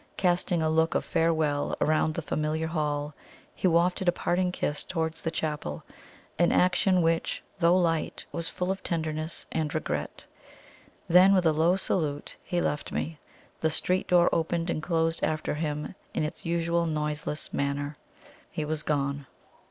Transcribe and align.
Casting 0.17 0.63
a 0.63 0.69
look 0.71 0.95
of 0.95 1.05
farewell 1.05 1.75
around 1.79 2.15
the 2.15 2.23
familiar 2.23 2.65
hall, 2.65 3.13
he 3.53 3.67
wafted 3.67 4.07
a 4.07 4.11
parting 4.11 4.51
kiss 4.51 4.83
towards 4.83 5.21
the 5.21 5.29
chapel 5.29 5.83
an 6.39 6.51
action 6.51 7.03
which, 7.03 7.43
though 7.59 7.77
light, 7.77 8.25
was 8.31 8.49
full 8.49 8.71
of 8.71 8.81
tenderness 8.81 9.45
and 9.51 9.75
regret. 9.75 10.25
Then, 11.07 11.35
with 11.35 11.45
a 11.45 11.53
low 11.53 11.75
salute, 11.75 12.35
he 12.43 12.61
left 12.61 12.91
me. 12.91 13.19
The 13.59 13.69
street 13.69 14.07
door 14.07 14.27
opened 14.33 14.71
and 14.71 14.81
closed 14.81 15.23
after 15.23 15.53
him 15.53 15.93
in 16.15 16.23
its 16.23 16.47
usual 16.47 16.87
noiseless 16.87 17.53
manner. 17.53 17.95
He 18.49 18.65
was 18.65 18.81
gone. 18.81 19.27